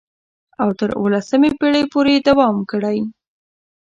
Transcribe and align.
او 0.61 0.69
تر 0.79 0.89
اوولسمې 0.99 1.49
پېړۍ 1.59 1.83
پورې 1.91 2.11
یې 2.15 2.21
دوام 2.27 2.55
کړی. 2.71 2.99